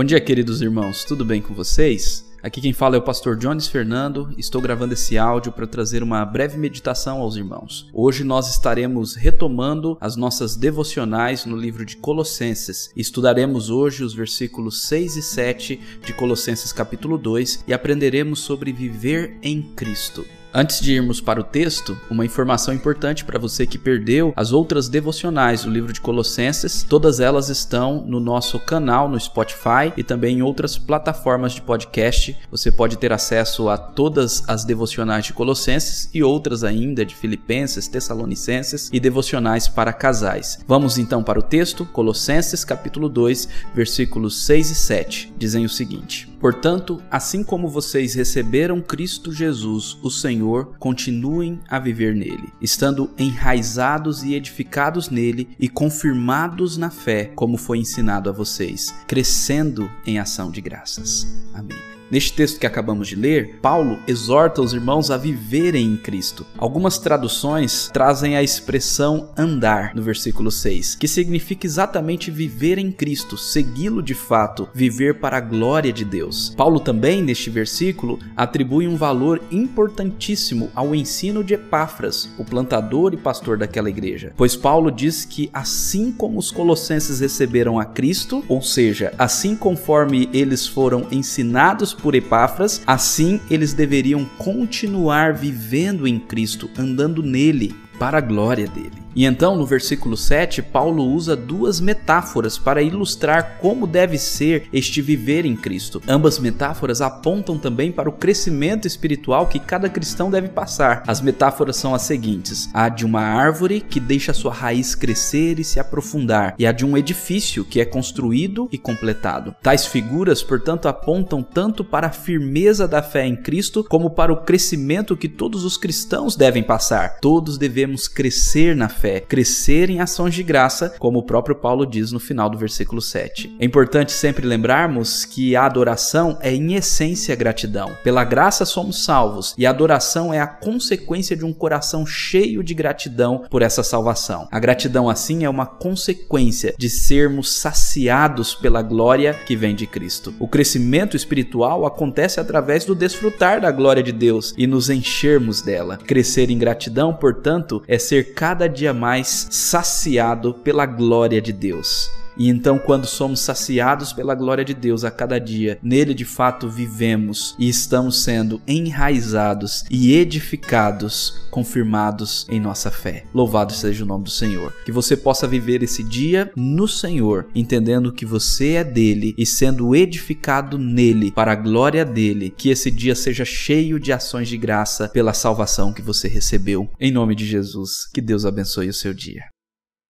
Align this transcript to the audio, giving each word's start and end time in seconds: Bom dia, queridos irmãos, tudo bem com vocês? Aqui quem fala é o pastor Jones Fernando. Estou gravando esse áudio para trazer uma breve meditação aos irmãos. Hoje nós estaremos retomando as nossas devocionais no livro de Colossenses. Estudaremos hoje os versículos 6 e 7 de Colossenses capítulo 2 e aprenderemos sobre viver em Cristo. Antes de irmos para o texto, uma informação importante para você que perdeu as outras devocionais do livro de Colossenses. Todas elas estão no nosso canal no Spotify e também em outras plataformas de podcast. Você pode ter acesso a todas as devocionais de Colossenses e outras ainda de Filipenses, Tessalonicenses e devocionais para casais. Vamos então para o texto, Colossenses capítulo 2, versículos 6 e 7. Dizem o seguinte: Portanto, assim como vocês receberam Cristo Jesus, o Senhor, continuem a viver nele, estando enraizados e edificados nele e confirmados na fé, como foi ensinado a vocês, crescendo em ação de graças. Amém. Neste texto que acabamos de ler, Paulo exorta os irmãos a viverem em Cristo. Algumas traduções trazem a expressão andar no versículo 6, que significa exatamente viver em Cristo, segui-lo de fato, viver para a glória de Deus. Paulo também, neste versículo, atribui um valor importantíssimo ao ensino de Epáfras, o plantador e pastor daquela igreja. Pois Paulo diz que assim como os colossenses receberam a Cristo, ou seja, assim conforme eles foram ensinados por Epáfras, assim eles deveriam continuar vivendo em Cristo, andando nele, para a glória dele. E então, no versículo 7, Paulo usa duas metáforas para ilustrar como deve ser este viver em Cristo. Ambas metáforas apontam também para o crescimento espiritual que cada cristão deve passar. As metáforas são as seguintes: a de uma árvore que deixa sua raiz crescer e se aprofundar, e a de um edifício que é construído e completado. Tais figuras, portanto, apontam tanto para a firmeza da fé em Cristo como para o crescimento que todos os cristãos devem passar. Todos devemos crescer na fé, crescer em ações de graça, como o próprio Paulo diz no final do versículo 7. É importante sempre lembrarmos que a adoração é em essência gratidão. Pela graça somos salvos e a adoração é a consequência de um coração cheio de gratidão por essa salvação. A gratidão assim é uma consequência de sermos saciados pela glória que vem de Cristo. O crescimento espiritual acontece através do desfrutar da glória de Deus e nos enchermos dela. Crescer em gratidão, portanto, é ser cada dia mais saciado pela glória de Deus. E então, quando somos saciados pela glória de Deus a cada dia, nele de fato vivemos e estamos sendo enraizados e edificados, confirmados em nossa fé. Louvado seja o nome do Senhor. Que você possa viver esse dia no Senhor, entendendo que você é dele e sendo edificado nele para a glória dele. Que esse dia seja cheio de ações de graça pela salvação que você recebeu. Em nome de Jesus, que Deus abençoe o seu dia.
Bom 0.00 0.04
dia, 0.04 0.18
queridos 0.18 0.62
irmãos, 0.62 1.04
tudo 1.04 1.26
bem 1.26 1.42
com 1.42 1.52
vocês? 1.52 2.24
Aqui 2.42 2.58
quem 2.58 2.72
fala 2.72 2.96
é 2.96 2.98
o 2.98 3.02
pastor 3.02 3.36
Jones 3.36 3.68
Fernando. 3.68 4.32
Estou 4.38 4.58
gravando 4.58 4.94
esse 4.94 5.18
áudio 5.18 5.52
para 5.52 5.66
trazer 5.66 6.02
uma 6.02 6.24
breve 6.24 6.56
meditação 6.56 7.20
aos 7.20 7.36
irmãos. 7.36 7.86
Hoje 7.92 8.24
nós 8.24 8.48
estaremos 8.48 9.14
retomando 9.14 9.98
as 10.00 10.16
nossas 10.16 10.56
devocionais 10.56 11.44
no 11.44 11.54
livro 11.54 11.84
de 11.84 11.98
Colossenses. 11.98 12.90
Estudaremos 12.96 13.68
hoje 13.68 14.02
os 14.02 14.14
versículos 14.14 14.84
6 14.84 15.16
e 15.16 15.22
7 15.22 15.80
de 16.02 16.14
Colossenses 16.14 16.72
capítulo 16.72 17.18
2 17.18 17.64
e 17.68 17.74
aprenderemos 17.74 18.40
sobre 18.40 18.72
viver 18.72 19.36
em 19.42 19.60
Cristo. 19.60 20.24
Antes 20.52 20.80
de 20.80 20.94
irmos 20.94 21.20
para 21.20 21.40
o 21.40 21.44
texto, 21.44 21.96
uma 22.10 22.24
informação 22.24 22.74
importante 22.74 23.24
para 23.24 23.38
você 23.38 23.64
que 23.64 23.78
perdeu 23.78 24.32
as 24.34 24.52
outras 24.52 24.88
devocionais 24.88 25.62
do 25.62 25.70
livro 25.70 25.92
de 25.92 26.00
Colossenses. 26.00 26.82
Todas 26.82 27.20
elas 27.20 27.48
estão 27.48 28.04
no 28.04 28.18
nosso 28.18 28.58
canal 28.58 29.08
no 29.08 29.18
Spotify 29.18 29.92
e 29.96 30.02
também 30.02 30.38
em 30.38 30.42
outras 30.42 30.76
plataformas 30.76 31.52
de 31.52 31.62
podcast. 31.62 32.36
Você 32.50 32.72
pode 32.72 32.98
ter 32.98 33.12
acesso 33.12 33.68
a 33.68 33.78
todas 33.78 34.42
as 34.48 34.64
devocionais 34.64 35.24
de 35.24 35.32
Colossenses 35.32 36.10
e 36.12 36.20
outras 36.20 36.64
ainda 36.64 37.04
de 37.06 37.14
Filipenses, 37.14 37.86
Tessalonicenses 37.86 38.90
e 38.92 38.98
devocionais 38.98 39.68
para 39.68 39.92
casais. 39.92 40.58
Vamos 40.66 40.98
então 40.98 41.22
para 41.22 41.38
o 41.38 41.42
texto, 41.42 41.86
Colossenses 41.86 42.64
capítulo 42.64 43.08
2, 43.08 43.48
versículos 43.72 44.42
6 44.42 44.70
e 44.70 44.74
7. 44.74 45.32
Dizem 45.38 45.64
o 45.64 45.68
seguinte: 45.68 46.29
Portanto, 46.40 47.02
assim 47.10 47.44
como 47.44 47.68
vocês 47.68 48.14
receberam 48.14 48.80
Cristo 48.80 49.30
Jesus, 49.30 49.98
o 50.02 50.10
Senhor, 50.10 50.74
continuem 50.78 51.60
a 51.68 51.78
viver 51.78 52.14
nele, 52.14 52.50
estando 52.60 53.10
enraizados 53.18 54.22
e 54.22 54.34
edificados 54.34 55.10
nele 55.10 55.50
e 55.60 55.68
confirmados 55.68 56.78
na 56.78 56.90
fé, 56.90 57.26
como 57.36 57.58
foi 57.58 57.78
ensinado 57.78 58.30
a 58.30 58.32
vocês, 58.32 58.94
crescendo 59.06 59.90
em 60.06 60.18
ação 60.18 60.50
de 60.50 60.62
graças. 60.62 61.26
Amém. 61.52 61.89
Neste 62.10 62.32
texto 62.32 62.58
que 62.58 62.66
acabamos 62.66 63.06
de 63.06 63.14
ler, 63.14 63.60
Paulo 63.62 64.00
exorta 64.04 64.60
os 64.60 64.72
irmãos 64.72 65.12
a 65.12 65.16
viverem 65.16 65.86
em 65.86 65.96
Cristo. 65.96 66.44
Algumas 66.58 66.98
traduções 66.98 67.88
trazem 67.92 68.36
a 68.36 68.42
expressão 68.42 69.30
andar 69.38 69.94
no 69.94 70.02
versículo 70.02 70.50
6, 70.50 70.96
que 70.96 71.06
significa 71.06 71.68
exatamente 71.68 72.28
viver 72.28 72.78
em 72.78 72.90
Cristo, 72.90 73.36
segui-lo 73.36 74.02
de 74.02 74.14
fato, 74.14 74.68
viver 74.74 75.20
para 75.20 75.36
a 75.36 75.40
glória 75.40 75.92
de 75.92 76.04
Deus. 76.04 76.52
Paulo 76.56 76.80
também, 76.80 77.22
neste 77.22 77.48
versículo, 77.48 78.18
atribui 78.36 78.88
um 78.88 78.96
valor 78.96 79.40
importantíssimo 79.48 80.68
ao 80.74 80.92
ensino 80.96 81.44
de 81.44 81.54
Epáfras, 81.54 82.28
o 82.36 82.44
plantador 82.44 83.14
e 83.14 83.18
pastor 83.18 83.56
daquela 83.56 83.88
igreja. 83.88 84.32
Pois 84.36 84.56
Paulo 84.56 84.90
diz 84.90 85.24
que 85.24 85.48
assim 85.52 86.10
como 86.10 86.40
os 86.40 86.50
colossenses 86.50 87.20
receberam 87.20 87.78
a 87.78 87.84
Cristo, 87.84 88.44
ou 88.48 88.60
seja, 88.60 89.12
assim 89.16 89.54
conforme 89.54 90.28
eles 90.32 90.66
foram 90.66 91.06
ensinados 91.12 91.94
por 92.00 92.14
Epáfras, 92.14 92.82
assim 92.86 93.40
eles 93.50 93.72
deveriam 93.72 94.24
continuar 94.38 95.34
vivendo 95.34 96.08
em 96.08 96.18
Cristo, 96.18 96.68
andando 96.76 97.22
nele, 97.22 97.74
para 98.00 98.16
a 98.16 98.22
glória 98.22 98.66
dele. 98.66 99.00
E 99.14 99.26
então, 99.26 99.56
no 99.56 99.66
versículo 99.66 100.16
7, 100.16 100.62
Paulo 100.62 101.04
usa 101.04 101.36
duas 101.36 101.80
metáforas 101.80 102.56
para 102.56 102.80
ilustrar 102.80 103.58
como 103.60 103.86
deve 103.86 104.16
ser 104.16 104.68
este 104.72 105.02
viver 105.02 105.44
em 105.44 105.54
Cristo. 105.54 106.00
Ambas 106.08 106.38
metáforas 106.38 107.02
apontam 107.02 107.58
também 107.58 107.92
para 107.92 108.08
o 108.08 108.12
crescimento 108.12 108.86
espiritual 108.86 109.48
que 109.48 109.58
cada 109.58 109.88
cristão 109.88 110.30
deve 110.30 110.48
passar. 110.48 111.02
As 111.06 111.20
metáforas 111.20 111.76
são 111.76 111.94
as 111.94 112.02
seguintes: 112.02 112.70
a 112.72 112.88
de 112.88 113.04
uma 113.04 113.20
árvore 113.20 113.80
que 113.80 114.00
deixa 114.00 114.32
sua 114.32 114.54
raiz 114.54 114.94
crescer 114.94 115.58
e 115.58 115.64
se 115.64 115.78
aprofundar, 115.78 116.54
e 116.58 116.66
a 116.66 116.72
de 116.72 116.86
um 116.86 116.96
edifício 116.96 117.64
que 117.64 117.80
é 117.80 117.84
construído 117.84 118.68
e 118.72 118.78
completado. 118.78 119.54
Tais 119.60 119.84
figuras, 119.84 120.42
portanto, 120.42 120.86
apontam 120.86 121.42
tanto 121.42 121.84
para 121.84 122.06
a 122.06 122.12
firmeza 122.12 122.88
da 122.88 123.02
fé 123.02 123.26
em 123.26 123.36
Cristo 123.36 123.84
como 123.84 124.10
para 124.10 124.32
o 124.32 124.38
crescimento 124.38 125.16
que 125.16 125.28
todos 125.28 125.64
os 125.64 125.76
cristãos 125.76 126.36
devem 126.36 126.62
passar. 126.62 127.18
Todos 127.20 127.58
devemos 127.58 127.89
crescer 128.08 128.74
na 128.76 128.88
fé, 128.88 129.20
crescer 129.20 129.90
em 129.90 130.00
ações 130.00 130.34
de 130.34 130.42
graça, 130.42 130.94
como 130.98 131.18
o 131.18 131.22
próprio 131.22 131.56
Paulo 131.56 131.86
diz 131.86 132.12
no 132.12 132.20
final 132.20 132.48
do 132.48 132.58
versículo 132.58 133.00
7. 133.00 133.56
É 133.58 133.64
importante 133.64 134.12
sempre 134.12 134.46
lembrarmos 134.46 135.24
que 135.24 135.56
a 135.56 135.64
adoração 135.64 136.38
é 136.40 136.52
em 136.52 136.74
essência 136.74 137.34
gratidão. 137.34 137.96
Pela 138.02 138.24
graça 138.24 138.64
somos 138.64 139.04
salvos 139.04 139.54
e 139.56 139.66
a 139.66 139.70
adoração 139.70 140.32
é 140.32 140.40
a 140.40 140.46
consequência 140.46 141.36
de 141.36 141.44
um 141.44 141.52
coração 141.52 142.06
cheio 142.06 142.62
de 142.62 142.74
gratidão 142.74 143.44
por 143.50 143.62
essa 143.62 143.82
salvação. 143.82 144.48
A 144.50 144.58
gratidão 144.58 145.08
assim 145.08 145.44
é 145.44 145.50
uma 145.50 145.66
consequência 145.66 146.74
de 146.78 146.88
sermos 146.88 147.54
saciados 147.54 148.54
pela 148.54 148.82
glória 148.82 149.34
que 149.46 149.56
vem 149.56 149.74
de 149.74 149.86
Cristo. 149.86 150.34
O 150.38 150.48
crescimento 150.48 151.16
espiritual 151.16 151.86
acontece 151.86 152.40
através 152.40 152.84
do 152.84 152.94
desfrutar 152.94 153.60
da 153.60 153.70
glória 153.70 154.02
de 154.02 154.12
Deus 154.12 154.54
e 154.56 154.66
nos 154.66 154.90
enchermos 154.90 155.62
dela. 155.62 155.96
Crescer 155.96 156.50
em 156.50 156.58
gratidão, 156.58 157.12
portanto, 157.14 157.79
é 157.86 157.98
ser 157.98 158.34
cada 158.34 158.68
dia 158.68 158.92
mais 158.92 159.48
saciado 159.50 160.54
pela 160.54 160.86
glória 160.86 161.40
de 161.40 161.52
Deus. 161.52 162.10
E 162.36 162.48
então, 162.48 162.78
quando 162.78 163.06
somos 163.06 163.40
saciados 163.40 164.12
pela 164.12 164.34
glória 164.34 164.64
de 164.64 164.74
Deus 164.74 165.04
a 165.04 165.10
cada 165.10 165.38
dia, 165.38 165.78
nele 165.82 166.14
de 166.14 166.24
fato 166.24 166.68
vivemos 166.68 167.54
e 167.58 167.68
estamos 167.68 168.22
sendo 168.22 168.60
enraizados 168.66 169.84
e 169.90 170.14
edificados, 170.14 171.42
confirmados 171.50 172.46
em 172.48 172.60
nossa 172.60 172.90
fé. 172.90 173.24
Louvado 173.34 173.72
seja 173.72 174.04
o 174.04 174.06
nome 174.06 174.24
do 174.24 174.30
Senhor. 174.30 174.72
Que 174.84 174.92
você 174.92 175.16
possa 175.16 175.46
viver 175.46 175.82
esse 175.82 176.02
dia 176.02 176.50
no 176.56 176.88
Senhor, 176.88 177.46
entendendo 177.54 178.12
que 178.12 178.26
você 178.26 178.72
é 178.72 178.84
dele 178.84 179.34
e 179.36 179.44
sendo 179.44 179.94
edificado 179.94 180.78
nele 180.78 181.30
para 181.30 181.52
a 181.52 181.56
glória 181.56 182.04
dele. 182.04 182.52
Que 182.56 182.70
esse 182.70 182.90
dia 182.90 183.14
seja 183.14 183.44
cheio 183.44 183.98
de 183.98 184.12
ações 184.12 184.48
de 184.48 184.56
graça 184.56 185.08
pela 185.08 185.32
salvação 185.32 185.92
que 185.92 186.02
você 186.02 186.28
recebeu. 186.28 186.88
Em 186.98 187.12
nome 187.12 187.34
de 187.34 187.46
Jesus, 187.46 188.08
que 188.12 188.20
Deus 188.20 188.44
abençoe 188.44 188.88
o 188.88 188.94
seu 188.94 189.12
dia. 189.12 189.44